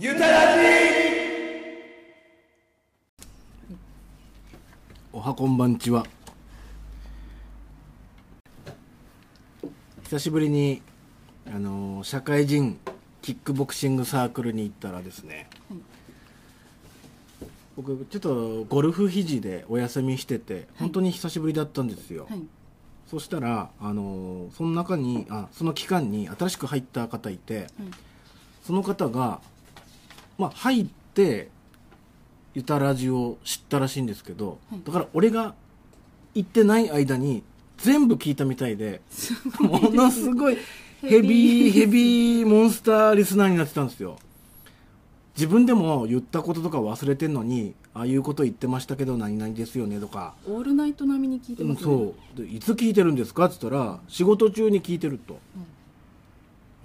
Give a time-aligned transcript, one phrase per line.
[0.00, 0.62] ゆたらじ
[5.12, 6.06] おはこんばんちは。
[10.04, 10.82] 久しぶりに
[11.48, 12.78] あのー社会人
[13.22, 15.50] キックボクシングサークルに行ったらですね、
[17.74, 22.42] 僕ちょっとゴルフ肘でお休みしてて本当に久しぶりだったんですよ、はい。
[23.08, 27.66] そしたら、あのーその中にあその期間に新しく入った方いて、
[28.62, 29.40] その方が、
[30.38, 31.48] まあ、入って
[32.54, 35.54] ユタラジを知ったらしいんですけど、だから俺が
[36.34, 37.42] 行ってない間に
[37.78, 39.00] 全部聞いたみたいで
[39.60, 40.56] ものすごい
[41.02, 41.72] ヘビー。
[41.72, 44.16] ヘビーモンスターリスナーになってたんですよ。
[45.36, 50.34] 自分でも言ったこととか忘れてんのにああいうこと言ってましたけど何々ですよねとか。
[50.48, 52.46] オールナイト並みに聞いてうん、ますね、そう。
[52.46, 55.38] でいつ聞いてるんですかって言ったら仕事中に聞いてると、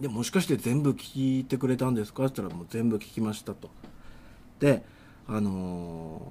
[0.04, 2.26] でもしかして全部聞いてくれたんですか？
[2.26, 3.70] って言ったらもう全部聞きましたと。
[4.60, 4.84] で
[5.30, 6.22] あの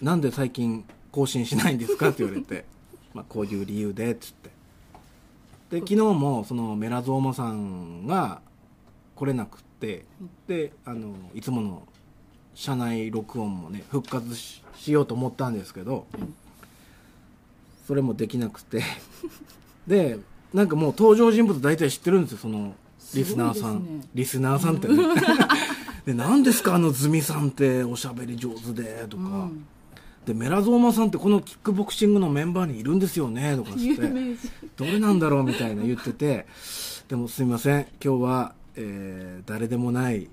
[0.00, 2.08] ーなんで最近更新しないんですか？
[2.08, 2.64] って言われて
[3.14, 4.50] まあこういう理由でっつって。
[5.70, 8.42] で昨日もそのメラゾーマさんが
[9.14, 10.04] 来れなくって
[10.48, 11.86] であのいつもの
[12.54, 16.08] 社内録音もね復活ししようと思ったんですけど、
[17.86, 18.82] それもできなくて。
[19.86, 20.18] で
[20.54, 22.74] なんかもう登場人物大体知ってるんですよその
[23.14, 24.96] リスナーさん、ねリスナーさんってね。
[26.06, 29.64] で何ですかあのズミさんっておしゃべり上手でとか、うん。
[30.26, 34.10] でメラゾーマさんってこのキックボクシングのメンバーにいるんですよねとかつって。
[34.76, 36.46] どれなんだろうみたいな言ってて。
[37.08, 37.86] でもすみません。
[38.02, 40.28] 今日は、えー誰でもない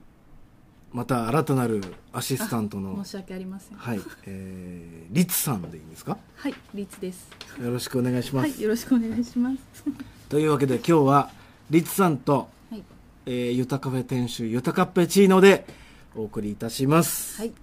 [0.92, 1.82] また新たなる
[2.14, 3.78] アシスタントの申し訳ありません。
[3.78, 6.18] はい、えー、リツさんでいいんですか？
[6.36, 7.30] はいリツです。
[7.62, 9.84] よろしくお願いします、はいよろしくお願いします。
[10.30, 11.30] というわけで今日は
[11.70, 12.84] リツさんと、はい。
[13.26, 15.68] えー、ゆたカフェ店主ゆたカッペチーノで
[16.16, 17.54] お送りいたします、はい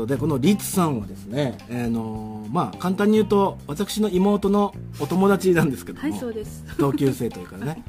[0.00, 6.64] ことでこのリツさんはですね、えーのまあ簡単に言うと私の妹のお友達なんですけども、はいそうです。
[6.78, 7.82] 同級生というかね。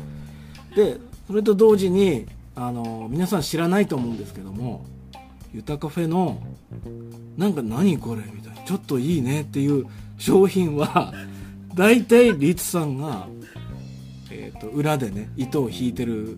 [0.76, 4.86] でそれと同時にあの皆さん知らないと思うんですけども
[5.54, 6.42] ゆたカフェの
[7.38, 9.86] なんか何これみたいなちょっといいねっていう
[10.18, 11.14] 商品は
[11.76, 13.28] 大体リツさんが、
[14.30, 16.38] えー、と裏でね糸を引いてる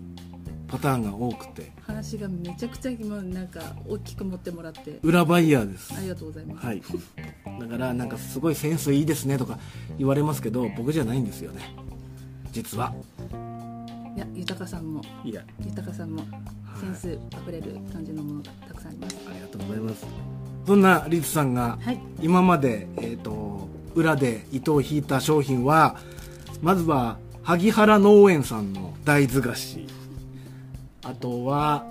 [0.68, 5.00] パターンが多くて話がめちゃくちゃ今なんか大きく持ってもらって。
[5.04, 5.94] 裏バイヤーです。
[5.96, 6.82] ありがとうございます、はい。
[7.60, 9.60] だからなんかすごいセンスいいですねとか
[9.98, 11.76] 言われますけど僕じゃないんですよね。
[12.52, 12.94] 実は。
[14.16, 15.02] いや豊さんも。
[15.24, 15.44] いや。
[15.66, 16.24] 豊さんも
[16.80, 19.18] センスあふれる感じのものがたくさんあります。
[19.30, 20.06] ありがとうございます。
[20.66, 22.00] そんなリツさんがはい。
[22.22, 25.98] 今まで、えー、と裏で糸を引いた商品は
[26.62, 29.86] まずは萩原農園さんの大豆菓子
[31.04, 31.86] あとは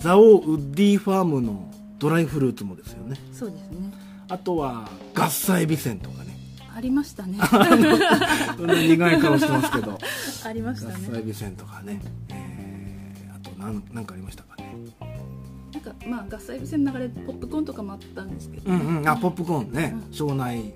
[0.00, 3.16] 蔵王ウッディファームのドライフルーツもですよね。
[3.32, 3.92] そうですね。
[4.28, 6.36] あとは合菜美膳とかね。
[6.74, 7.38] ありましたね。
[8.58, 9.98] 苦い顔してますけど。
[10.44, 11.08] ありまし合たね。
[11.12, 14.74] 菜美膳とかね、えーあと何何かありましたかね。
[15.72, 19.08] なんかまあ合菜店の流れでポップコーンとかもあったんですけど、うんうん。
[19.08, 19.96] あポップコーンね。
[20.12, 20.72] 庄内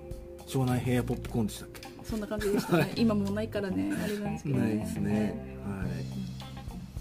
[0.47, 1.83] 庄内平野ポップコーンでしたっけ？
[2.05, 2.93] そんな感じでしたね。
[2.97, 3.93] 今もうないからね。
[4.03, 4.63] あれなんですけどね。
[4.67, 5.57] ないですね。
[5.65, 6.32] はい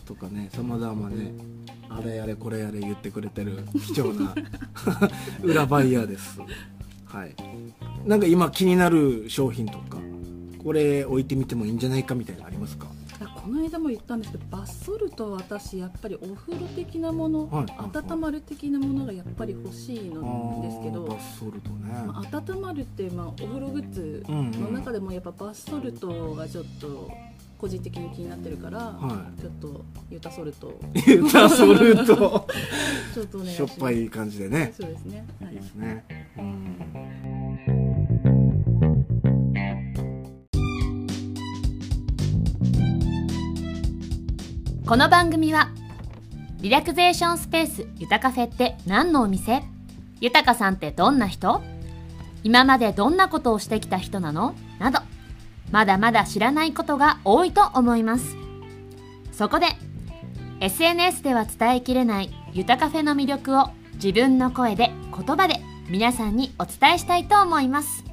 [0.06, 1.34] とかねさまざまね
[1.90, 3.60] あれやれこれやれ言ってくれてる
[3.94, 4.34] 貴重な
[5.44, 6.40] 裏バイヤーです。
[7.06, 7.36] はい。
[8.06, 9.98] なんか今気になる商品とか
[10.64, 12.88] これ置いてみてもいいんじゃないかみたいなのありますか？
[13.20, 17.50] あこの間も言ったんですけどバスソルトは私やっぱりお風呂的なもの、はい。
[17.50, 27.12] はいはい温まる的なものがやっぱり欲しいのですけどバスソルトね、まあ、温まるって、まあ、お風呂グッズの中でもやっぱバスソルトがちょっと
[27.62, 30.80] 個人的に気になってるから、はちょっとユタソルト。
[31.06, 32.48] ユタソルト。
[33.14, 34.74] ちょっとお願いししょっぱい感じでね。
[34.76, 35.54] そうですね、はい。
[35.54, 36.04] いいですね。
[36.40, 36.76] うん。
[44.88, 45.70] この番組は
[46.62, 49.62] リラクゼーションスペースゆたカフェって何のお店？
[50.20, 51.62] ゆたかさんってどんな人？
[52.44, 54.56] 今までどんなことをしてきた人なの？
[54.80, 55.11] など
[55.72, 58.36] まだまだ知らないことが多いと思います。
[59.32, 59.68] そこで
[60.60, 65.56] SNS では伝えきれないゆたカフェの魅力を自分の声で言葉で
[65.90, 68.04] 皆さんにお伝えしたいと思います。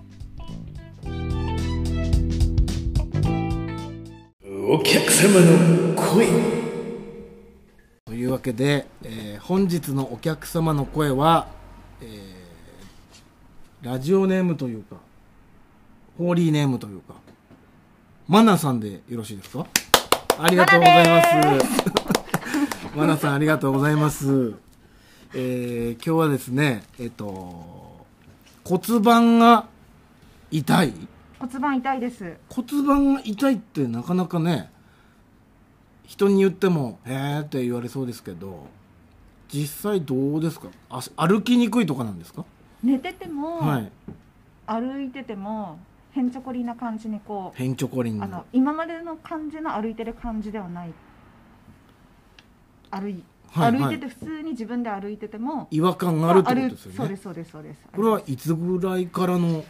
[4.71, 6.29] お客様の声。
[8.07, 11.49] というわけで、えー本日のお客様の声は、
[12.03, 12.39] えー
[13.81, 14.97] ラジオネームというか
[16.19, 17.15] ホーリーネームというか
[18.29, 19.67] マナさんでよろしいですか？
[20.39, 21.69] ありがとうございます。
[22.95, 24.53] マナさんありがとうございます。
[25.35, 28.05] えー、今日はですね、えっ、と、
[28.65, 29.67] 骨盤が
[30.51, 30.93] 痛い？
[31.39, 34.71] 骨盤痛いです骨盤が痛いってなかなかね、
[36.07, 38.67] 人に言っても、へーって言われそうですけど、
[39.51, 40.69] 実際どうですか？
[40.91, 42.45] あ歩きにくいとかなんですか？
[42.83, 43.91] 寝てても、はい。
[44.67, 45.79] 歩いてても
[46.13, 50.93] へんちょこりんな感じにこうへんちょこりんあの今までの感じの歩いてる感じではない。
[52.91, 56.97] 歩い,、はい歩いてて普通に自分で歩いてても違和感があるってことですよね。
[56.97, 57.83] そうですそうですそうです。
[57.95, 59.63] これはいつぐらいからの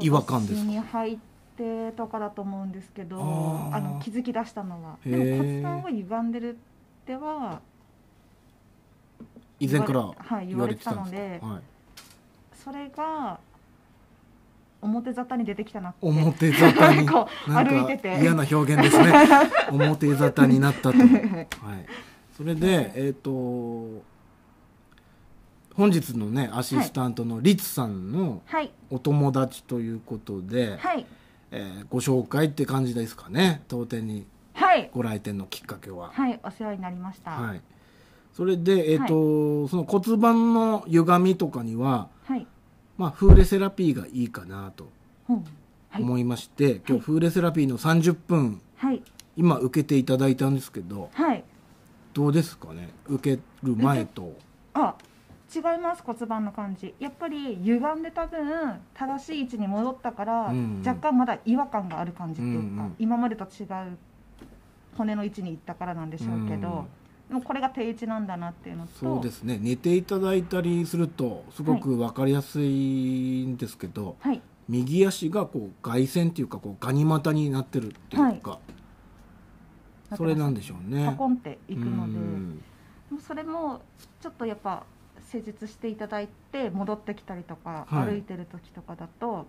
[0.00, 0.60] 違和感ですか？
[0.60, 1.18] 今年に入っ
[1.56, 3.76] てとかだと思うんですけどあー。
[3.76, 4.96] あの気づき出したのは。
[5.06, 7.60] へでもー骨盤は歪んでるっては
[9.60, 11.62] 以前からはい言われてたんではい、
[12.54, 13.38] それが
[14.82, 15.98] 表沙汰に出てきたなって。
[16.06, 17.08] 表沙汰に。
[17.46, 18.14] 歩いてて。
[18.16, 19.12] か嫌な表現ですね。
[19.70, 21.86] 表沙汰になったと、はい、
[22.36, 23.30] それでえっ、と
[25.74, 28.70] 本日のねアシスタントのリツさんのはい。
[28.90, 31.06] お友達ということで、はい。
[31.50, 33.62] えーご紹介って感じですかね。
[33.68, 34.90] 当店にはい。
[34.92, 36.10] ご来店のきっかけは。
[36.12, 37.32] はいお世話になりました。
[37.32, 37.60] はい、
[38.32, 42.19] それで、えっとその骨盤の歪みとかには、はい
[43.00, 44.90] まあ、フーレセラピーがいいかなと
[45.30, 45.32] う。
[45.32, 45.36] ん
[45.88, 46.02] はい。
[46.02, 49.02] 思いまして、今日フーレセラピーの30分はい。
[49.38, 51.42] 今受けていただいたんですけどはい。
[52.12, 52.90] どうですかね？
[53.06, 54.34] 受ける前と。
[54.74, 54.96] あ
[55.54, 56.94] 違います骨盤の感じ。
[57.00, 60.82] やっぱり歪んで多分正しい位置に戻ったから、うん。
[60.84, 62.94] 若干まだ違和感がある感じっていうか、うんうん。
[62.98, 63.96] 今までと違う
[64.98, 66.99] 骨の位置に行ったからなんでしょうけど、で
[67.34, 69.58] もこれが定位置なんだなっていうのとそうですね。
[69.60, 74.40] 寝ていただいたりするとすごく分かりやすいんですけど、はい。
[74.68, 78.58] 右足がこう外旋っていうかこうガニ股になってるっていうか、
[80.16, 81.06] それなんでしょうね。
[81.06, 83.80] パコンっていくのでそれも
[84.20, 84.84] ちょっとやっぱ
[85.28, 88.10] 施術していただいて戻ってきたりとか、はい。
[88.10, 89.46] 歩いてる時とかだと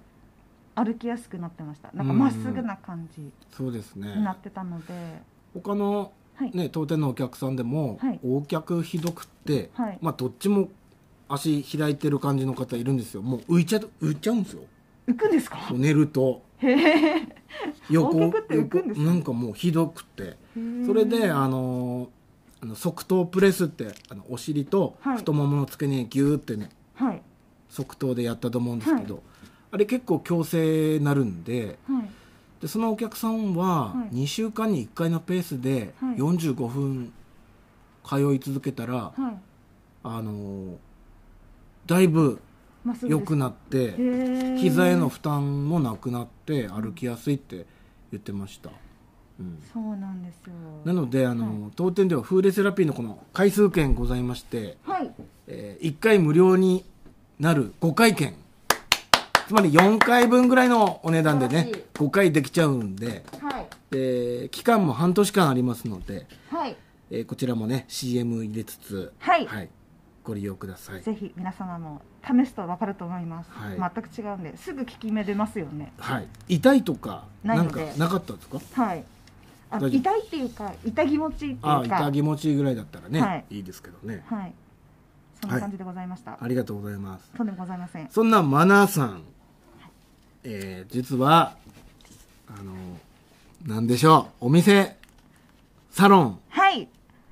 [0.73, 1.91] 歩きやすくなってました。
[1.93, 5.21] なんかまっすぐな感じそうですねになってたので、
[5.53, 6.09] 他のはい、
[6.53, 8.19] ね、当店のお客さんでも、はい。
[8.23, 9.97] 横脚ひどくって、はい。
[10.01, 10.69] まあどっちも
[11.29, 13.21] 足開いてる感じの方いるんですよ。
[13.21, 14.61] もう浮いちゃう浮いちゃうんですよ。
[15.07, 15.57] 浮くんですか？
[15.71, 16.41] 寝ると。
[16.57, 17.27] へえ
[17.89, 20.37] 横横脚って浮くんですか横なんかもうひどくて。
[20.85, 22.09] それであの
[22.61, 25.17] あの側頭プレスってあのお尻とはい。
[25.17, 27.21] 太ももの付け根ギューってねはい。
[27.69, 29.23] 側頭でやったと思うんですけど、
[29.71, 32.09] あれ結構強制なるんではい
[32.61, 34.15] でそのお客さんははい。
[34.23, 36.15] 2週間に1回のペースではい。
[36.17, 37.13] 45分
[38.03, 39.37] 通い続けたら、はい。
[40.03, 40.75] あのー
[41.87, 42.39] だいぶ
[43.03, 43.95] 良くなって
[44.57, 47.65] 膝への負担もなくなって歩きやすいって
[48.11, 48.69] 言ってました、
[49.39, 50.53] うん、そうなんですよ。
[50.85, 55.11] なのであの、当店ではフーレセラピーのこの回数券ございまして、はい。
[55.47, 56.85] え1回無料に
[57.39, 58.35] なる5回券
[59.51, 61.83] つまり4回分ぐらいのお値段でね素晴らしい。
[61.95, 63.67] 5回できちゃうんではい。
[63.89, 66.77] で期間も半年間ありますので、はい。
[67.09, 69.69] えーこちらもね CM 入れつつ、はい。
[70.23, 71.01] ご利用ください。
[71.01, 73.91] ぜひ皆様も試すと分かると思います、はい。
[73.93, 75.91] 全く違うんですぐ効き目出ますよね。
[75.97, 76.27] はい。
[76.47, 78.61] 痛いとかなんかなかったですか？
[78.81, 79.03] はい。
[79.69, 81.71] あ痛いっていうか痛気持ちいいっていうか。
[81.73, 83.45] ああ痛気持ちいいぐらいだったらね、はい。
[83.49, 84.23] い、いですけどね。
[84.27, 84.53] はい。
[85.41, 87.29] そんな感じでございました、ありがとうございます。
[87.35, 88.07] とんでもございません。
[88.09, 89.23] そんなマナーさん、
[90.43, 91.55] えー実は
[92.47, 92.73] あの
[93.65, 94.45] なんでしょう。
[94.47, 94.97] お店
[95.91, 96.39] サロン。
[96.49, 96.87] はい。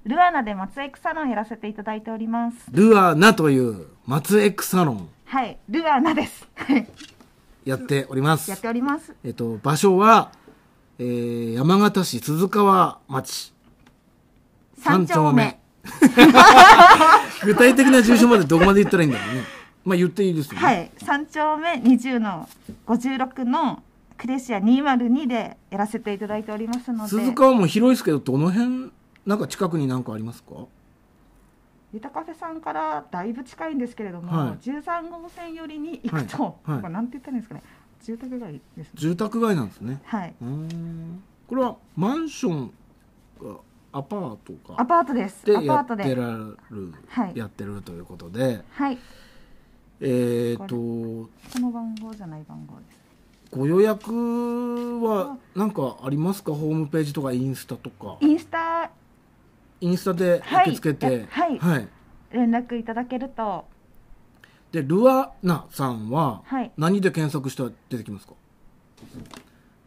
[0.05, 2.57] ルアナで松エクサロンやらせていただいております。
[2.71, 5.09] ルアナという松エクサロン。
[5.25, 5.57] はい。
[5.69, 6.47] ルアナです。
[6.55, 6.87] はい。
[7.65, 8.49] やっております。
[8.49, 9.13] やっております。
[9.23, 10.31] えっと場所は、
[10.99, 13.53] えー山形市鈴川町。
[14.77, 15.59] 三丁目。
[17.43, 19.43] 具体的な住所までどこまで言ったらいいんだろうね
[19.89, 20.91] まあ言っていいですよね、はい。
[21.03, 22.47] 三丁目20の
[22.85, 23.81] 56の
[24.19, 27.09] クレシア202でやらせていただいておりますので。
[27.09, 28.91] 鈴川も広いですけどどの辺
[29.25, 30.67] なんか近くになんかありますか？
[31.91, 34.49] ゆたカフェさんからだいぶ近いんですけれども、はい。
[34.63, 36.81] 13号線寄りに行くと、はい。
[36.83, 36.93] はい。
[36.93, 37.63] なんて言ったらいいんですかね？
[38.03, 38.91] 住宅街ですね。
[38.93, 39.99] 住宅街なんですね。
[40.05, 40.35] はい。
[41.47, 42.67] これはマンション
[43.41, 44.79] かアパートか。
[44.79, 45.43] アパートです。
[45.45, 46.03] でアパートで。
[46.03, 46.57] やってる、
[47.07, 47.31] はい。
[47.33, 48.63] やってるということで。
[48.69, 48.99] はい
[50.01, 52.99] えっ、とこの番号じゃない番号です
[53.51, 56.53] ご予約は何かありますか？
[56.53, 58.17] ホームページとかインスタとか。
[58.21, 58.91] インスタ。
[59.81, 60.69] インスタではい。
[60.69, 61.25] 受け付けて。
[61.29, 61.87] はい。
[62.31, 63.65] 連絡いただけると。
[64.71, 66.71] でルアナさんははい。
[66.77, 68.33] 何で検索したら出てきますか？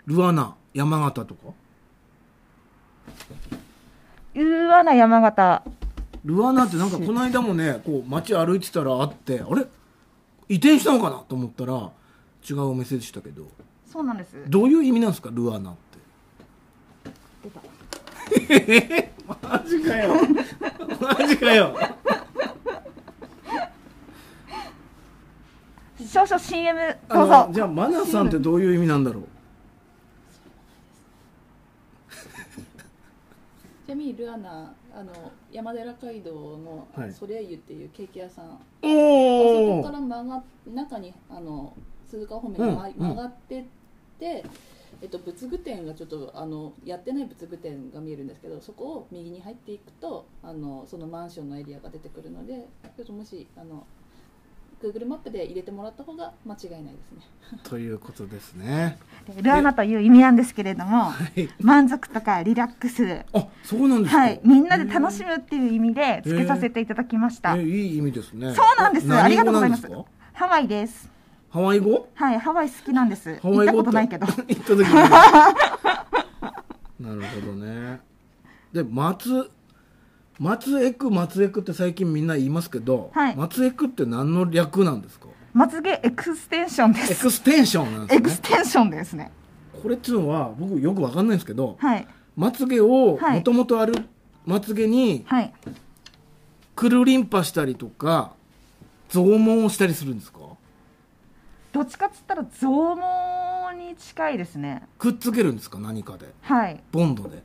[0.06, 1.52] ルアナ山形とか？
[4.34, 5.62] ルアナ山形。
[6.24, 9.66] ルアナってなんかこの間もねこう街歩いてたらあってあれ？
[10.48, 11.90] 移転したのかなと思ったら
[12.48, 13.46] 違うお店でしたけど。
[13.86, 14.36] そうなんです。
[14.48, 17.10] どういう意味なんですかルアナって。
[17.42, 19.12] 出た。
[19.48, 20.14] マジかよ。
[21.00, 21.76] マジかよ。
[26.12, 27.46] 少々 CM あどうぞ。
[27.48, 29.24] のじゃあマナさんってどういう意味なんだろう。
[33.86, 35.12] ちなみにルアナあの
[35.50, 37.12] 山寺街道のはい。
[37.12, 41.74] ソレイユっていうケーキ屋さん、あそこから曲が中にあの
[42.08, 43.64] 鈴鹿方面に曲がってっ
[44.18, 44.44] て、
[45.00, 53.86] えっと、仏具店がちょっとあのやってない仏具店が見えるんですけどそこを右に入っていくとあのそのマンションのエリアが出てくるのでちょっともしあの
[54.82, 57.22] Google マップで入れてもらった方が間違いないですね。
[57.62, 58.98] ということですね。
[59.40, 61.48] ルアナという意味なんですけれどもはい。
[61.60, 63.20] 満足とかリラックス。
[63.32, 64.20] あそうなんですか。
[64.20, 64.40] はい。
[64.42, 67.56] みんなで楽しむっていう意味で付けさせていただきました。
[67.56, 68.52] えいい意味ですね。
[68.54, 69.06] そうなんです。
[69.06, 69.86] 何ありがとうございます。
[70.32, 71.06] ハワイです。
[71.06, 71.12] か
[71.50, 72.08] ハワイ語？
[72.14, 72.38] はい。
[72.40, 73.38] ハワイ好きなんです。
[73.40, 73.66] ハワイ語？
[73.66, 74.26] 行ったことないけど。
[74.32, 74.94] 行った時に。
[76.98, 78.00] なるほどね。
[78.72, 79.50] で松
[80.42, 83.36] 松エク松エクって最近みんな言いますけど、はい。
[83.36, 85.28] 松エクって何の略なんですか？
[85.52, 88.22] まつげエクステンションでエすクステンションなんでエすね。
[88.22, 89.30] クステンションですね。
[89.80, 92.08] これっていうのは僕よくわかんないんですけど、はい。
[92.36, 93.36] まつげをはい。
[93.36, 93.94] もともとある
[94.44, 95.52] まつげにはい。
[96.74, 98.32] くるりんぱしたりとか
[99.10, 100.40] 増毛したりするんですか？
[101.72, 104.88] どっちかっつったら増毛に近いですね。
[104.98, 105.78] くっつけるんですか？
[105.78, 106.26] 何かで。
[106.40, 106.82] はい。
[106.90, 107.44] ボンドで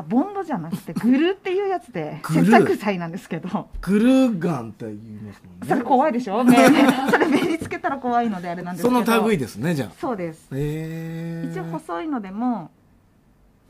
[0.00, 3.68] あボンドじゃなくて グルっていうやつで接着剤なんですけど。
[3.80, 5.66] グルガンって言いますもんね。
[5.66, 6.44] それ怖いでしょ？
[7.10, 9.90] それ目につけたら怖いのであれなんですけそどの類ですねじゃあ。
[9.98, 10.46] そうです。
[10.54, 12.70] へえ一応細いのでも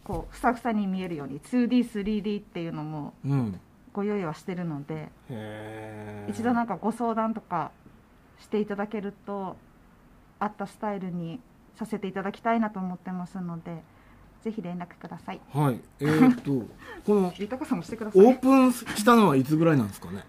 [0.04, 3.60] こうふさふさに見えるように 2D3D っていうのもうん。
[3.94, 7.72] ご用意はしてるのでへえ一度なんかご相談とか
[8.38, 9.56] していただけると
[10.38, 11.40] 合ったスタイルに
[11.74, 13.82] させていただきたいなと思ってますので
[14.48, 15.40] ぜひ連絡ください。
[15.52, 15.80] はい。
[16.00, 16.66] えー、っと
[17.04, 18.24] この豊さんもしてください。
[18.24, 20.24] オープンしたのはいつぐらいなんですかね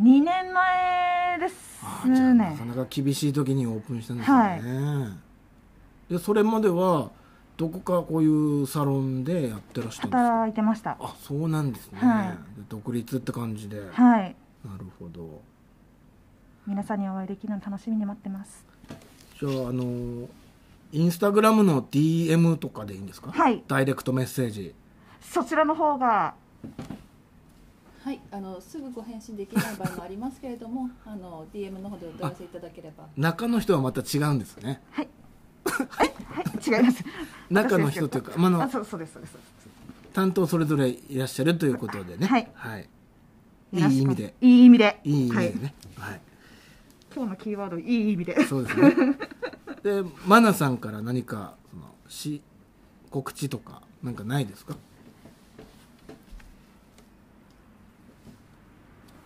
[0.00, 5.18] ？2年前ですあーじゃあなねかなか厳しい時にオープンしたんですね、
[6.08, 7.10] でそれまでは
[7.56, 10.28] どこかこういうサロンでやってらっしゃるんですか？
[10.28, 10.96] 働いてました。
[11.00, 12.28] あそうなんですね、はい。
[12.28, 12.36] で
[12.68, 14.36] 独立って感じで、はい。
[14.64, 15.42] なるほど。
[16.66, 18.64] 皆さんにお会いできるの楽しみに待ってます。
[19.40, 20.28] じゃああの
[20.92, 23.30] インスタグラムの DM とかでいいんですか？
[23.32, 23.62] はい。
[23.68, 24.74] ダイレクトメッセージ。
[25.20, 26.34] そちらの方が。
[28.02, 33.06] はい、あのすぐご返信できない場合もありますけれども、 あの DM の方でお問い合わせいただければ。
[33.16, 34.80] 中の人はまた違うんですね。
[34.90, 35.08] はい。
[35.88, 36.10] はい
[36.66, 37.04] 違います。
[37.50, 39.50] 中の人というか、まあ、あのあそうそうですそうですそうです。
[40.14, 42.26] 担当それぞれいらっしゃるということでね。
[42.26, 42.38] は
[42.78, 42.88] い。
[43.72, 44.34] い、いい意味で。
[44.40, 45.00] いい意味で。
[45.04, 45.52] いい意味はい。
[45.52, 46.20] でねはい、
[47.14, 48.44] 今日のキーワードいい意味で。
[48.46, 48.94] そうですね
[49.82, 52.42] でマナさんから何かそのし
[53.10, 54.76] 告知とかなんかないですか？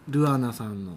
[0.08, 0.96] ルアナさんの。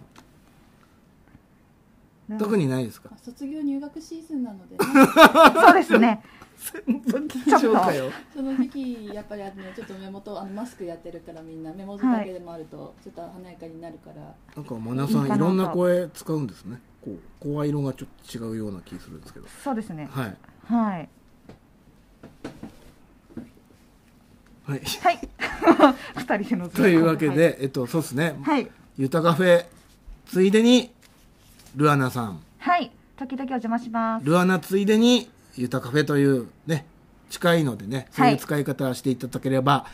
[2.38, 3.10] 特にないですか？
[3.12, 4.78] まあ卒業入学シーズンなので、ね、
[5.62, 6.22] そうですね。
[6.60, 7.80] ちょっと。
[7.80, 20.36] かよその時期やっぱりあのちょっと目元あのマスクやってるからみんな目元だけでもあるとちょっと華やかになるから、なんかマナさんいろんな声使うんですねこう声色がちょっと違うような気するんですけどそうですねはい
[20.66, 21.10] はい
[24.66, 25.20] はいはい
[26.16, 29.66] 二人でのというわけで、えっとそうですねはいゆたカフェ
[30.26, 30.92] ついでに
[31.76, 36.86] ルアナさんはい時々お邪魔しますルアナついでにゆたカフェというね
[37.30, 39.86] 近いのでねそういう使い方していただければ、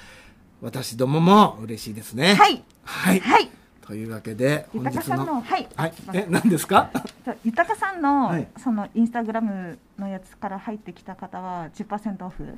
[0.62, 3.50] 私どもも嬉しいですねはいはい、はい
[3.86, 5.68] というわけで本日豊さんののはい。
[5.76, 5.94] はい。
[6.14, 6.90] え何ですか？
[7.26, 8.48] じ豊さんの、はい。
[8.58, 12.58] そのインスタグラムのやつから入ってきた方は10%オフ。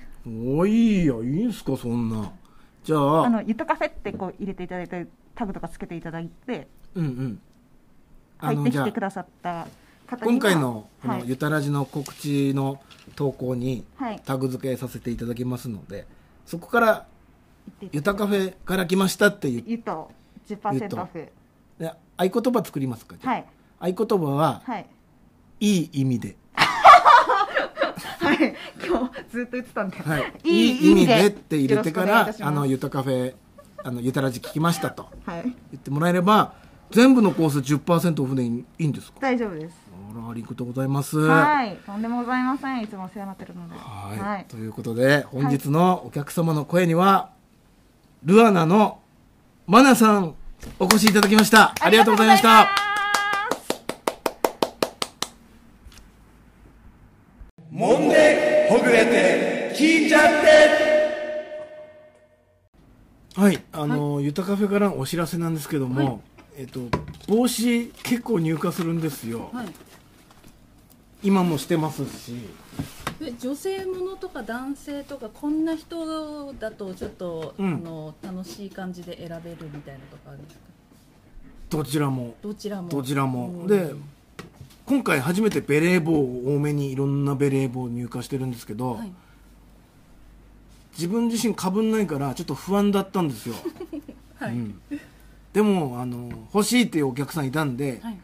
[0.58, 2.32] おいいやいいんすかそんな。
[2.84, 7.42] じゃああのゆたカフェってこう入れていただいてタグとかつけていただいてうんうん。
[8.38, 9.68] あ入ってきてくださった
[10.06, 12.80] 方今回のこのはいゆたらじの告知の
[13.16, 14.22] 投稿にはい。
[14.24, 16.06] タグ付けさせていただきますので
[16.46, 17.08] そこから
[17.82, 20.12] 言ってゆたカフェから来ましたっていうゆとゆと
[20.48, 21.32] 10%オフ。
[21.80, 23.46] で合言葉作りますかはい。
[23.80, 24.88] 合言葉ははい。
[25.60, 28.56] いい意味で、はい。
[28.86, 31.28] 今日ずっと言ってたんで、はい、いい意味で。
[31.28, 33.36] って入れてからあのゆたカフェ
[33.84, 35.08] あのゆたらじ聞きましたと。
[35.26, 35.44] はい。
[35.44, 36.54] 言ってもらえれば
[36.92, 39.20] 全部のコース10%オフでいいんですか？
[39.22, 39.76] 大丈夫です。
[40.18, 41.18] ありがとうございます。
[41.18, 41.78] はい。
[41.86, 42.82] とんでもございません。
[42.84, 43.76] いつもお世話になってるので。
[43.78, 44.20] はい。
[44.20, 44.46] はい。
[44.48, 47.32] ということで本日のお客様の声には、
[48.24, 49.00] ルアナの
[49.68, 50.36] マナさん
[50.80, 51.74] お越しいただきました。
[51.82, 52.70] ありがとうございました。
[57.74, 60.28] 揉んでほぐれて聞いちゃって。
[63.42, 66.22] はいあの、ゆたカフェからのお知らせなんですけども、
[66.56, 66.82] えっと
[67.28, 69.66] 帽子結構入荷するんですよ、はい
[71.26, 72.36] 今もしてますし。
[73.20, 77.74] で女性ものとか男性とかこんな人だとちょっと、うん。
[77.74, 80.62] あの楽しい感じで選べるみたいなとかあるんですか？
[81.70, 82.36] どちらも。
[82.42, 82.90] どちらも。
[82.90, 83.68] どちらも、うん。
[83.68, 83.96] で
[84.86, 89.12] 今回初めてベレー帽を多めにいろんなベレー帽を入荷してるんですけど、はい。
[90.94, 93.56] 自分自身かぶんないからちょっと不安だったんですよ、
[94.40, 94.80] はい、うん。
[95.54, 98.18] でもあの欲しいっていうお客さんいたんで、はい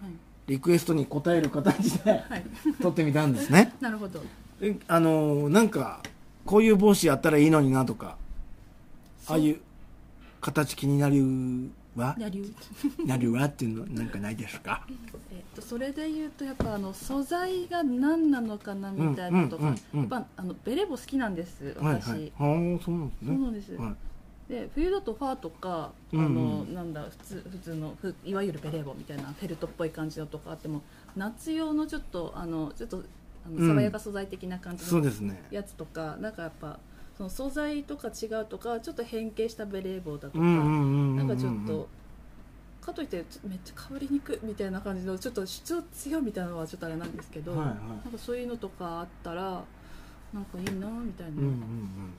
[0.51, 2.23] リクエストに応える形ではい。
[2.29, 2.43] はい
[2.81, 3.73] 撮ってみたんですね。
[3.79, 4.21] なるほど。
[4.59, 6.01] であのなんか
[6.45, 8.17] こういう帽子やったらいいのになとか
[9.27, 9.59] ああいう
[10.41, 12.15] 形気になるわ？
[12.19, 12.43] やりゅ
[13.03, 14.85] うなるわっていうのなんかないですか？
[15.31, 22.31] えっとそれで言うとやっぱあの素材が何なのかなみたいなとか、うんうんうんうんやっぱあのベレー帽好きなんです私、はいはい。
[22.39, 23.27] ああそうなんですね。
[23.27, 23.95] そうなんです、はい
[24.51, 26.25] で冬だとファーとか、うんうん。
[26.25, 30.81] あのなんだ普通普通のふいわゆるベレー帽みたいなフェルトっぽい感じのとかあっても
[31.15, 33.67] 夏用のちょっとあのちょっとあうん。
[33.67, 35.01] の爽やか素材的な感じの
[35.49, 36.79] やつとか、なんかやっぱ
[37.17, 41.87] その素材とか違うとかちょっと変形したベレー帽だとか、うんうんうんうんなんかちょっと
[42.81, 47.67] かといってめっちゃかぶりにくいみたいな感じのちょっと主張強いみたいなのはちょっとあれなんですけど、はいはい。
[47.67, 47.77] なん
[48.11, 49.63] かそういうのとかあったら
[50.33, 52.13] なんかいいなみたいなのあうんうんうん。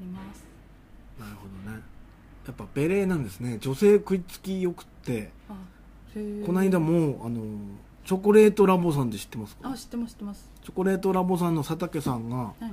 [0.00, 0.44] ります、
[1.20, 1.82] なるほどね。
[2.46, 3.58] やっぱベレーなんですね。
[3.60, 5.30] 女性食いつきよくって。
[6.44, 7.40] この間もあの
[8.04, 9.70] チョコレートラボさんで知ってますか？
[9.70, 10.50] あ知ってます知ってます。
[10.64, 12.72] チョコレートラボさんの佐竹さんがはい。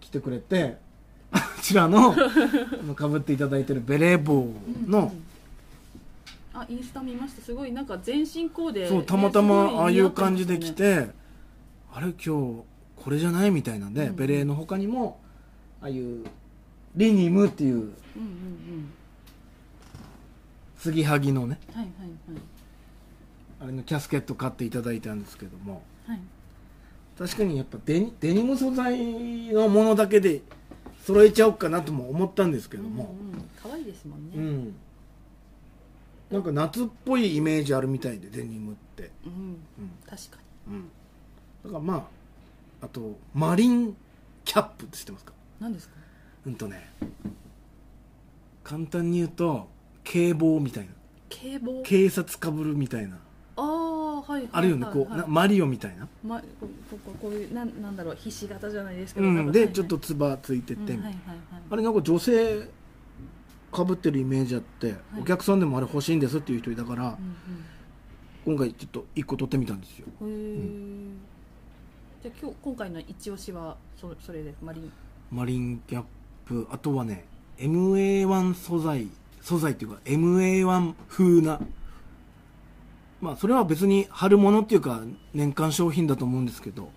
[0.00, 0.78] 来てくれて
[1.30, 2.14] あちらの
[2.94, 4.48] かぶっていただいてるベレー帽
[4.86, 5.24] の、うん
[6.56, 7.42] あインスタ見ました。
[7.42, 11.08] すごいなんか全身コーデそうたまたまああいう感じで来て、
[11.92, 12.62] あれ今日
[12.94, 13.50] これじゃない？
[13.50, 14.14] みたいなんで、うん。
[14.16, 15.18] ベレーの他にも
[15.82, 16.24] ああいう
[16.96, 18.92] リニムっていううんうんうん。
[20.78, 21.58] 継ぎはぎのね。
[21.72, 21.92] はいはい
[23.60, 25.82] あれのキャスケット買っていただいたんですけども。
[26.06, 26.16] はい。
[26.16, 26.26] はい
[27.16, 28.98] 確かにやっぱデニデニム素材
[29.52, 30.42] のものだけで
[31.04, 33.14] 揃えちゃおうかなとも思ったんですけども。
[33.20, 34.32] うんうん可愛いですもんね。
[34.36, 34.74] うん、
[36.30, 39.10] なんか夏っぽいイメージあるみたいでデニムって。
[39.24, 39.58] うんうん。
[40.06, 40.88] 確かうん。
[41.64, 42.08] だからま
[42.82, 43.96] ああとマリン
[44.44, 45.30] キャップって知ってますか？
[45.30, 45.94] に何ですか？
[46.46, 46.90] うんとね
[48.62, 49.68] 簡単に言うと
[50.02, 50.90] 警棒みたいな。
[51.28, 51.82] 警棒？
[51.82, 53.18] 警察かぶるみたいな。
[53.56, 56.44] ああはいあるよねこう、なマリオみたいな、ま、こ
[56.90, 60.98] こここういうなんなんだろうひし形じゃないですけど、うん、でちょっとつばついてって、
[61.70, 62.68] あれなんか女性
[63.70, 67.18] かぶってるイメージあって、お客さんでもあれ欲しいんですっていう人いたから、
[68.44, 70.06] 今回ちょっと一個取ってみたんですよ。
[70.06, 70.28] へえ、
[72.22, 74.92] じゃあ今日今回の一押しはそそれでマリン？
[75.30, 76.04] マリンキャッ
[76.46, 77.24] プあとはね
[77.58, 79.08] MA1 素材
[79.40, 81.60] 素材っていうか MA1 風な。
[83.20, 85.02] まあそれは別に春物っていうか
[85.32, 86.90] 年間商品だと思うんですけど、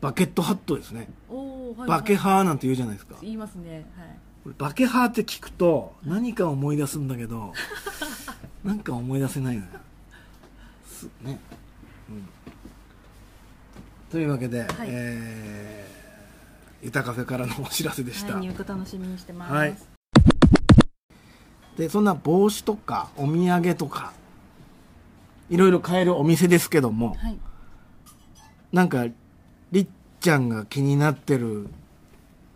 [0.00, 3.16] バケットハットですね、はいはい、バケハーなんて言うじゃないですか。
[3.20, 3.86] 言いますね。
[3.96, 4.08] はい。
[4.44, 7.52] これバケハーって聞くと何か思い出すんだけど
[8.64, 9.68] なんか思い出せないのよ。
[10.86, 11.38] すね、
[12.08, 12.28] うん、
[14.10, 15.97] というわけで、えー
[16.82, 19.52] ゆたカフェからのお知らせでした、はい、入荷楽しみにしてます。
[19.52, 19.76] はい。
[21.76, 24.12] でそんな帽子とかお土産とか
[25.48, 27.38] いろいろ買えるお店ですけどもはい。
[28.72, 29.06] なんか
[29.72, 29.86] りっ
[30.20, 31.68] ちゃんが気になってる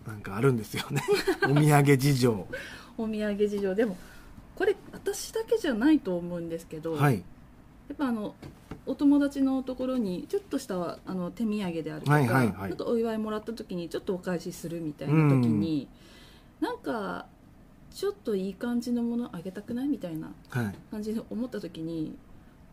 [0.06, 1.02] なんかあるんですよね。
[1.44, 2.46] お土産事情。
[2.98, 3.74] お土産事情。
[3.74, 3.96] でも
[4.54, 7.22] これ私だけじゃないと思うんですけど、やはい
[7.92, 8.34] っぱあの
[8.86, 12.70] お友達のところにちょっとしたあの手土産であるとか、はいはいはい。
[12.70, 15.88] ちょっとお祝いもらった時にちょっとお返しするみたいな時に、
[16.60, 17.26] なんか
[17.90, 20.74] ちょっといい感じのものあげたくないみたいなはい。
[20.90, 22.16] 感じで思った時に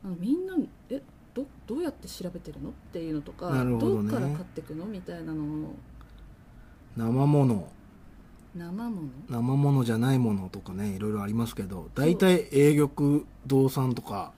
[0.03, 0.55] あのみんな
[0.89, 1.01] え
[1.33, 4.09] どどうやって調べてるのっていうのとかどね。
[4.09, 5.75] っから買ってくのみたいなのを
[6.97, 7.67] 生もの
[8.55, 14.33] 生もの生ものじゃないものとかねいろいろありますけど大体永玉堂さんとか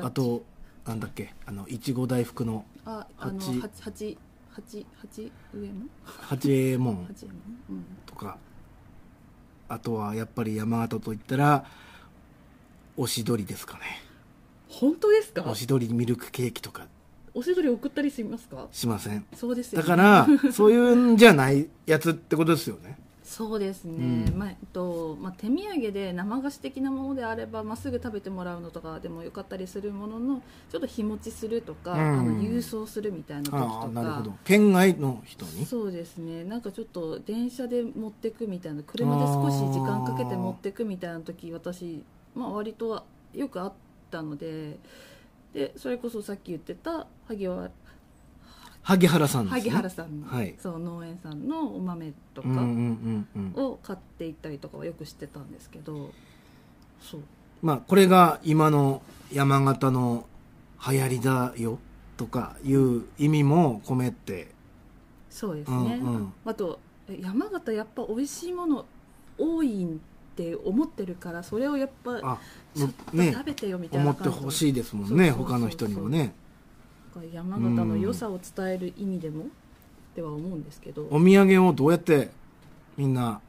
[0.00, 0.44] あと
[0.86, 1.34] なんだっけ？
[1.46, 4.16] あのいちご大福のああの八八八
[4.50, 7.34] 八八上も八右衛門八上も
[7.70, 7.84] うん。
[8.06, 8.38] とか。
[9.68, 11.64] あとはやっぱり山形といったら
[12.94, 14.02] おしどりですかね。
[14.68, 15.44] 本当ですか？
[15.46, 16.86] おしどりミルクケーキとか。
[17.32, 18.68] おしどり送ったりしますか？
[18.70, 19.24] しません。
[19.34, 22.98] そうですよ、ね、だからそういうんじゃないやつってことですよね
[23.32, 24.38] そうですね、うん。
[24.38, 31.98] まあえっとまあ、手土産で生菓子的なものであれば、まあ、すぐ食べてもらうのとかでもよかったりするもののちょっと日持ちするとか、うん。
[31.98, 34.34] あの郵送するみたいな時とああなるほかど。
[34.44, 35.64] 県外の人に？
[35.64, 36.44] そうですね。
[36.44, 43.72] なんかちょっと電車で持ってくみたいな車で少し時間かけて持ってくみたいな時私、まあ、割とよくあっ
[44.10, 44.78] たので
[45.54, 47.70] でそれこそさっき言ってた萩原
[48.82, 49.60] 萩原さんですね。
[49.60, 50.54] 萩原さんの、はい。
[50.58, 52.48] そう農園さんのお豆とか、
[53.54, 56.10] を買っていったりとかはよく知ってたんですけど
[57.00, 57.20] そう。
[57.62, 60.26] まあこれが今の山形の
[60.84, 61.78] 流行りだよ
[62.16, 64.48] とかいう意味も込めて。
[65.30, 66.32] そうですね、うんうん。
[66.44, 68.84] あとえ山形やっぱ美味しいもの
[69.38, 72.38] 多いって思ってるからそれをやっぱあ
[72.74, 74.28] ちょっとね食べてよみたい思な感じ。
[74.28, 76.34] ってほしいですもんね他の人にもね
[77.32, 79.46] 山形の良さを伝える意味でも、
[80.14, 81.06] では思うんですけど。
[81.10, 82.30] お土産をどうやって
[82.96, 83.40] みんな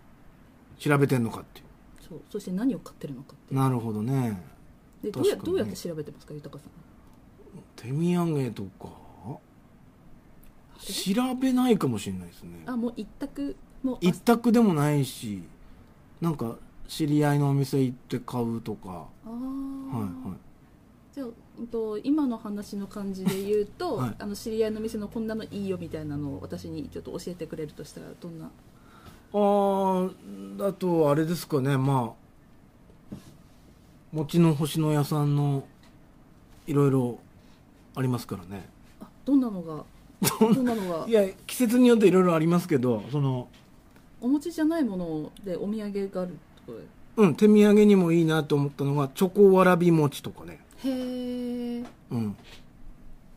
[0.80, 1.63] 調べてんのかってい
[2.08, 3.60] そうそして何を買ってるのかっていう。
[3.60, 4.41] うなるほどね。
[5.02, 5.60] でどうや確かにね。
[5.60, 6.69] どうやって調べてますか豊さん
[7.76, 8.89] 手土産とか？
[10.80, 12.63] 調べないかもしれないですね。
[12.65, 15.41] あもう一択もうあ一択でもないし
[16.19, 19.08] なんか知り合いのお店行って買うとか。
[19.26, 19.32] あー。
[19.32, 20.38] はいはい。
[21.13, 21.34] じゃあうん
[21.72, 24.16] と今の話の感じで言うと、はい。
[24.20, 28.50] あの知り合いの店のこんなのいいよみたいなのを私にちょっと教えてくれるとしたらどんな？
[29.34, 31.78] あーだとあれですかね。
[31.78, 32.13] ま
[33.12, 33.16] あ
[34.12, 35.63] 餅の星の屋さんの
[36.68, 37.20] いろいろ
[37.96, 38.68] ありますからね。
[39.00, 39.84] あどんなのが
[40.39, 40.76] どんな？
[40.76, 41.08] のが？
[41.08, 43.48] いや季節によっていろいろありますけどその
[44.22, 46.80] お餅じゃないものでお土産があるとこ
[47.18, 50.54] うん手土産にもいいなと思ったのがチョコわらび餅とかね。
[50.58, 52.36] ろへえうん。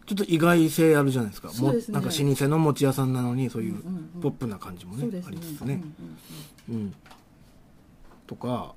[0.06, 1.50] ちょっと意外性あるじゃないですか。
[1.50, 1.98] そうですね。
[1.98, 5.28] もなんか老舗の餅屋さんなのにそういううんうんうんポップな感じもね,、そうですね。
[5.28, 5.82] ありつつね、
[6.68, 6.94] うんうんうん、
[8.26, 8.74] とか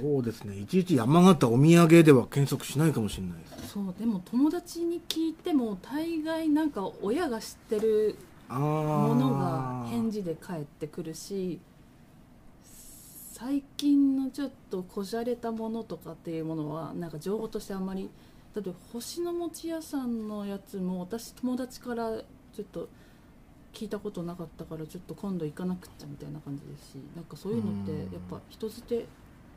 [0.00, 0.56] そうですね。
[0.56, 3.52] いちいち山形お土産では検索しないかもしれないです。
[3.52, 8.16] うんそうでも友達に聞いても大概なんか親が知ってる
[8.48, 11.60] ものが返事で返ってくるし
[13.38, 18.10] 最近のちょっとこじゃれたものとかっていうものはなんか情報としてあんまり
[18.52, 22.88] だって星の餅屋さんのやつも私友達からちょっと
[23.72, 29.06] 聞いたことなかったからちょっと今度行かなくっちゃみたいな感じですしなんかそういうのってやっぱ人づて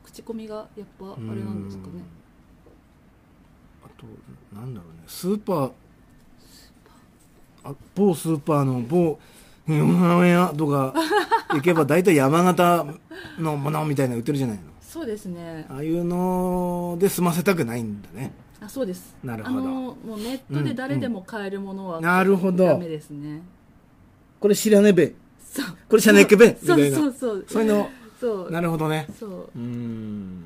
[0.04, 2.04] 口コミがやっぱあれなんですかね？
[3.84, 4.06] あと
[4.54, 5.02] なんだろうね。
[5.08, 5.72] スーパー。
[7.64, 9.18] あ某スーパーの某
[9.68, 10.94] 山屋とか
[11.50, 12.86] 行けば大体山形
[13.38, 23.42] のものみたいな売ってるじゃないのそうですねああいうので済ませたくないんだねあそうですなるほどあのもうネットで誰でも買えるものは、なるほどダメですね
[24.38, 30.44] これ知らねべそうこれ知らねっけべみたそういなそうそうそういうのそうなるほどねそううん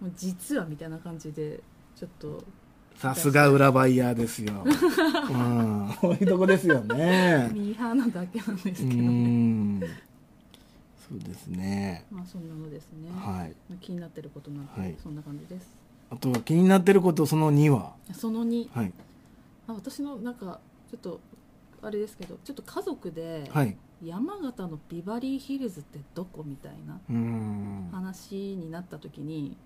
[0.00, 1.60] もう実はみたいな感じで
[1.96, 2.44] ちょっと
[2.98, 4.64] さすが裏バイヤーですよ。
[4.66, 5.94] うん。
[6.00, 7.48] こういうとこですよね。
[7.54, 9.86] ミーハーなだけなんでうすけどね、
[11.08, 12.04] そうですね。
[12.10, 13.54] まあそんなのですね、はい。
[13.68, 14.96] まあ気になってることなんて、はい。
[15.00, 15.68] そんな感じです。
[16.10, 17.92] あと気になってることその2は？
[18.12, 18.92] その2はい。
[19.68, 20.58] あ私のなんか
[20.90, 21.20] ちょっと
[21.82, 23.76] あれですけどちょっと家族ではい。
[24.02, 27.00] 山形のビバリーヒルズってどこみたいな
[27.92, 29.56] 話になった時に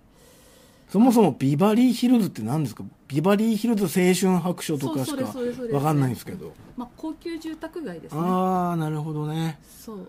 [0.88, 2.84] そもそもビバリーヒルズって何ですか？
[3.08, 6.52] ビバリーヒルズ青春白書とかしかそうですそうですわかんないんですけど。
[6.76, 8.20] まあ、高級住宅街ですね。
[8.20, 9.58] ああなるほどね。
[9.68, 10.08] そう。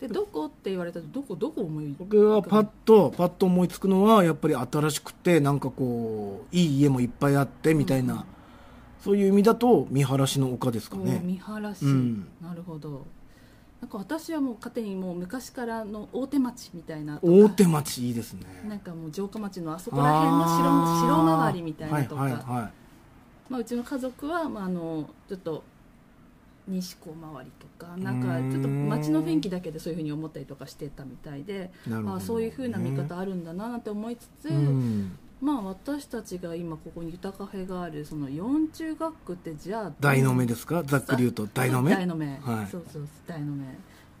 [0.00, 8.20] でどこって言われたらどこどこ思い僕はパッとパッと思いつくのはやっぱり新しくてなんかこういい家もいっぱいあってみたいな、うん
[9.02, 12.28] そういう意味だと見晴らしの丘ですかおね見晴らし、うん。
[12.40, 13.04] なるほど
[13.82, 18.40] なんか私はもう勝手にもう昔からの大手町みたいな大手町いいですね。
[18.68, 22.70] なんかもう城下町のあそこら辺の城城周りみたいなとか、はいはいは
[23.50, 25.64] まあ、うちの家族は、まあ、あのちょっと
[26.68, 31.72] 西港周りとかなんかちょっと街の雰囲気だけでそういうふうに思ったりとかしてたみたいで、
[32.06, 40.84] あそういうふうな見方あるんだななんて思いつつ、うんまあ私たちが今ここにユタカフェがあるその四中学区ってじゃあ大の目ですか？
[40.84, 41.92] ざっくり言うと大の目？
[41.92, 42.70] 大の目、はい。
[42.70, 43.64] そうそう大の目。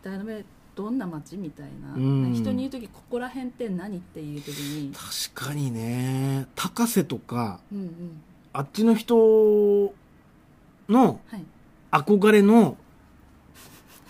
[0.02, 2.32] 大の目どんな町みたいな、うん。
[2.34, 4.92] 人に言う時ここら辺って何っていう時に。
[5.32, 6.48] 確かにね。
[6.56, 8.22] 高瀬とかうんうん。
[8.52, 9.94] あっちの人
[10.88, 11.44] のはい。
[11.92, 12.76] 憧れの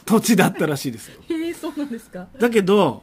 [0.06, 1.20] 土地だったらしいですよ。
[1.28, 2.26] へえそうなんですか？
[2.40, 3.02] だけど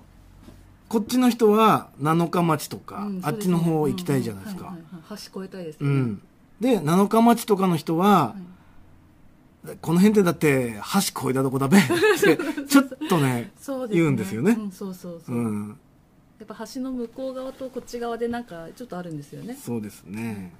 [0.89, 4.61] こっちの人は七日町とか、うんあっちの方行きたいじゃないですか。
[4.61, 5.19] うんうんはいはいはい。
[5.31, 6.21] 橋越えたいですね、うん。
[6.59, 8.35] で、七日町とかの人は、
[9.81, 10.99] この辺ってだって橋
[11.29, 14.01] 越えたとこだべって、 ちょっとね、そうですね。
[14.01, 14.51] 言うんですよね。
[14.59, 15.35] うん、そうそうそう。
[15.35, 15.77] う、ん、
[16.39, 19.55] やっぱ橋の向こう側とこっち側でなんかちょっとあるんですよね。
[19.55, 20.53] そうですね。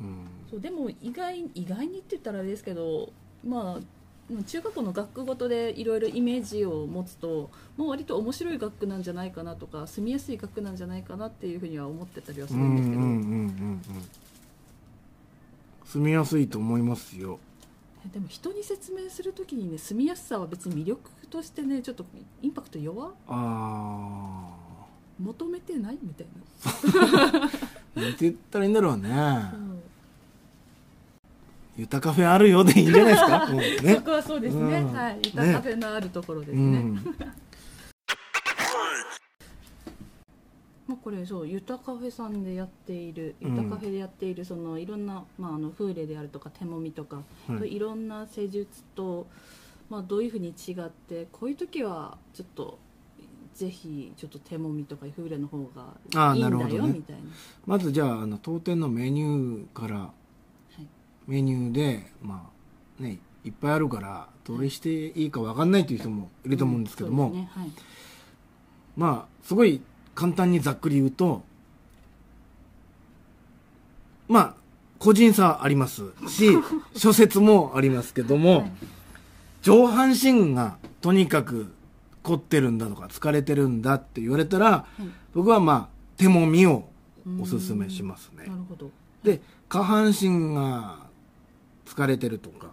[0.00, 0.26] うん。
[0.50, 3.12] そうでも意外意外にって言ったらあれですけど
[3.44, 3.80] まあ
[4.46, 13.02] 中学校の学区ごとでいろいろイメージを持つともう割と面白い学区なんじゃないかなとか住みやすい学区なんじゃないかなっていうふうには思ってたりはすうるんですけど。
[15.86, 17.38] 住みやすいと思いますよ。
[18.12, 22.04] でも人に説明するときにね住みやすさは別に魅力としてねちょっと
[22.42, 24.54] インパクト弱あ
[25.18, 25.98] 求めてない？
[26.02, 28.02] みたいな、ー。
[28.02, 29.08] なんて言ったらいいんだろうね。
[29.08, 29.82] うん
[31.78, 33.44] ゆたカフェあるよでいいんじゃないですか？
[33.50, 33.94] うんね。
[33.94, 34.92] そこはそうですね、うん。
[34.92, 35.20] はい。
[35.24, 36.94] ゆたカフェのあるところですうね、ん。
[40.88, 43.56] まあ、これそうゆたカフェさんでやっているゆうん。
[43.56, 47.72] たカフェでやっているそのいろんな、まあ、あのフーレであるとか手もみとか、はい。
[47.72, 49.28] い、ろんな施術と、
[49.88, 52.78] まあ、どういうふうに違ってこういう時はちょっと
[53.54, 57.22] ぜひちょっと手もみとかフーレの方がいいんだよみたいな。
[57.66, 60.17] まずじゃあ、あの、当店のメニューから、はい
[61.28, 62.50] メニューで、ま
[62.98, 67.70] あ、ね、いっぱいあるから、どれしていいかわかんないという人もいると思うんですけども、そうですねはい。
[68.96, 69.82] まあ、すごい
[70.14, 71.42] 簡単にざっくり言うと、
[74.26, 74.54] まあ、
[74.98, 76.48] 個人差ありますし、
[76.96, 78.72] 諸説もありますけども、はい。
[79.60, 81.70] 上半身がとにかく
[82.22, 85.02] 凝ってるんだとか疲れてるんだって言われたら、はい。
[85.34, 86.88] 僕はまあ、手もみを
[87.38, 88.50] おすすめしますね。
[89.22, 91.07] で、下半身が
[91.88, 92.68] 疲れてるとか、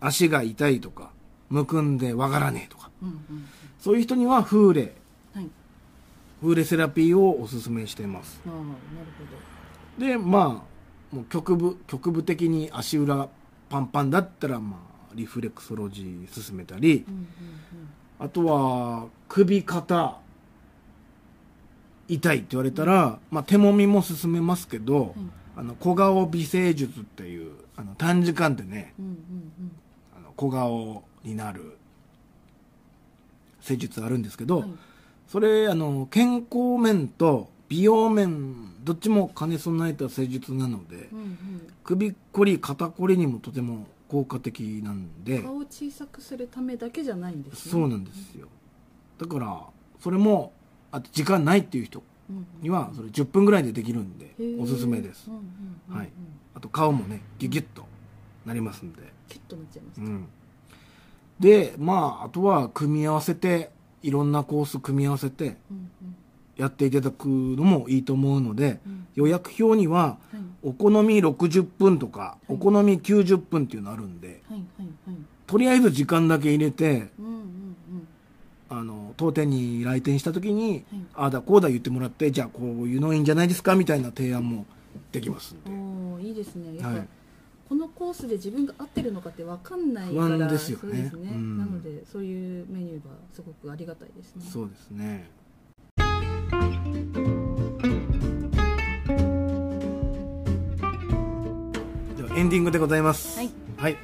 [0.00, 1.10] 足が痛いとか、
[1.50, 4.92] むくんでわからねえとか、うんうんそういう人にはフーレ、
[5.32, 5.48] はい。
[6.40, 8.40] フーレセラピーをおすすめしています。
[8.44, 8.66] ああなる
[9.96, 10.64] ほで、ま
[11.12, 13.28] あ、もう局部、局部的に足裏
[13.70, 17.26] パンパンだったら、まあ、リフレクソロジー進めたり、どうんうん。
[18.18, 20.18] あとは、首、肩、
[22.08, 29.72] 痛いって言われたら、まあ、手もみも進めますけど、うんあの、小顔美声術っていう、あの、短時間でね、うんうんうん。
[30.16, 31.78] あの小顔になる
[33.60, 34.70] 施術あるんですけど、はい。
[35.28, 41.36] それあの健康面と美容面どっちも兼ね備えた施術なので、うんうん。
[41.84, 47.72] 首こり肩こりにもとても効果的なんで顔を小さくするためだけじゃないんですね。
[47.72, 48.48] そうなんですよ。
[49.18, 49.60] だから
[50.00, 50.52] それも
[50.90, 52.02] あと時間ないっていう人
[52.60, 55.30] にはそれ10分ぐらいでできるんでおすすめです。
[55.88, 56.10] はい。
[56.54, 57.86] あと顔もねギュギュッと
[58.44, 59.02] なりますんで。
[59.28, 60.28] キュッとなっちゃいますか、うん。
[61.40, 63.70] でまああとは組み合わせて
[64.02, 65.90] いろんなコース組み合わせてうん
[66.56, 69.06] やっていただくのもいいと思うので、うん。
[69.14, 70.36] 予約表にははい。
[70.64, 72.52] お好み60分とか、い。
[72.52, 75.16] お好み90分っていうのあるんではいはいはい。
[75.46, 77.27] とりあえず時間だけ入れてうん
[78.70, 80.84] あの当店に来店した時に、はい。
[81.14, 84.66] ああだこうだ言ってもらってじゃあこういうのいいんじゃないですかみたいな提案も
[85.12, 85.54] できます。
[85.54, 86.76] んでおおいいですね。
[86.76, 87.08] やっぱ、はい。
[87.68, 91.02] このコースで自分が合ってるのかって分かんないか不安らですよね。
[91.02, 91.58] ね、うん。
[91.58, 94.44] なのでそういうメニューはすごくありがたいですね。
[94.50, 95.30] そうですね。
[102.16, 103.38] ではエンディングでございます。
[103.38, 103.96] はい、はい。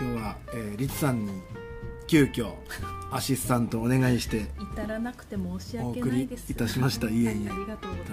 [0.00, 1.32] 今日は、えー、リツさんに
[2.06, 2.52] 急遽
[3.12, 6.50] アシスタントお願いして至らなくて申し訳ないです。
[6.52, 7.08] いたしました。
[7.08, 7.50] いえいえ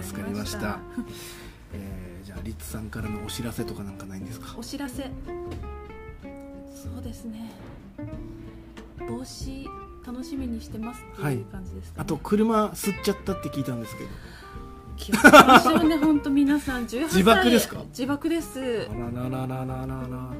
[0.04, 0.80] 助かりました。
[1.74, 4.56] えーじゃあリツさんからのお知らせとかなんかないんですか？
[4.58, 5.04] お知らせ。
[5.04, 5.10] そ
[7.00, 7.52] うですね。
[9.08, 9.68] 帽子
[10.06, 12.02] 楽しみにしてますっていう感じですか、ね。
[12.02, 14.10] あと車吸っちゃったって聞いたんですけど。
[14.98, 17.02] 気をつけましょうね本当皆さん18歳。
[17.22, 17.84] 自爆ですか？
[17.90, 18.88] 自爆です。
[18.90, 20.34] あららららららら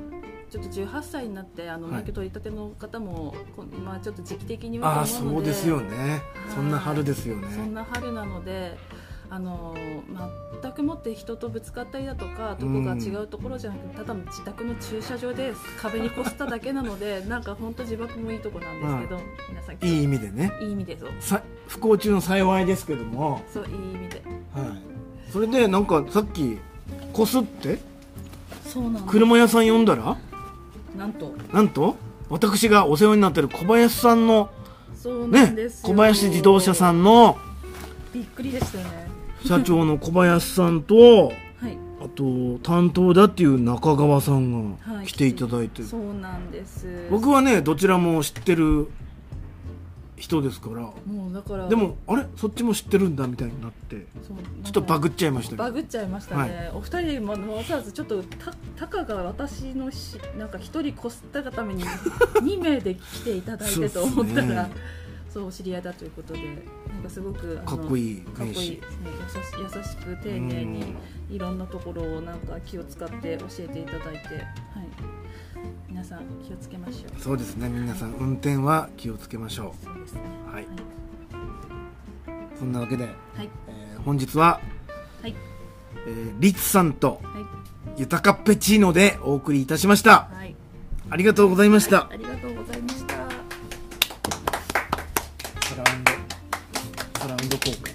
[0.50, 1.96] ちょっと18歳になってあのはい。
[1.98, 6.22] 免許取り立ての方も、こんまあ、ちょっと時期的にはあそうですよね。
[6.54, 7.48] そんな春ですよね。
[7.54, 8.78] そんな春なので
[9.30, 9.76] あの
[10.62, 20.54] 全くもって人とぶつかったりだとかどこが違うところじゃなくて、ただの自宅の駐車場で 壁に越しただけなので なんか本当自爆もいいとこなんですけど、皆さんいい意味でね。
[20.62, 21.10] いい意味でそう。
[21.20, 23.42] さ不幸中の幸いですけども。
[23.52, 24.22] そういい意味で。
[24.56, 25.32] はい。
[25.32, 26.58] それでなんかさっき
[27.12, 27.80] こすって？
[28.66, 30.18] そうなの車屋さん呼んだら？
[30.98, 31.34] なんと。
[31.54, 31.96] なんと
[32.30, 34.50] 私がお世話になってる小林さんの
[35.30, 37.38] ね小林自動車さんの
[38.14, 39.08] びっくりでしたよね。
[39.46, 41.32] 社長の小林さんとは
[41.68, 41.78] い。
[42.04, 45.06] あと担当だっていう中川さんがはい。
[45.06, 47.08] 来ていただいて、そうなんです。
[47.10, 48.88] 僕はねどちらも知ってる
[50.18, 50.82] 人ですから。
[50.82, 51.68] もうだから。
[51.68, 52.26] でもあれ？
[52.36, 54.06] そっちも知ってるんだみたいになって。
[54.64, 56.72] ちょっとバグっちゃいましたバグっちゃいましたね、はい。
[56.74, 61.84] お二人もわざわざちょっとたたかが私のしなんか一人こすったがために
[62.42, 64.70] 2名で来ていただいてと思ったら
[65.30, 65.52] そうね。
[65.52, 66.40] 知り合いだということで
[66.92, 68.80] なんかすごくかっこいいかっこいいですね
[69.62, 70.96] 優し優しく丁寧に
[71.30, 74.87] いろんなところをなんか気を使って教えていただいて、はい、
[75.98, 77.20] 皆さん気をつけましょう。
[77.20, 80.22] そうですね皆さん運転は気をつけましょそうですね。
[80.46, 80.68] はい。
[82.60, 83.50] そんなわけで、いはい。
[83.68, 84.62] えー本日は、
[85.24, 85.34] はい。
[86.06, 87.40] えーリツさんとは
[87.98, 88.02] い。
[88.02, 90.28] ユタカペチーノでお送りいたしました。
[90.32, 90.56] はい。
[91.10, 92.08] ありがとうございました。
[92.12, 93.16] ありがとうございました。
[93.16, 93.22] サ
[95.76, 96.12] ラウンド
[97.20, 97.87] サラウンド効果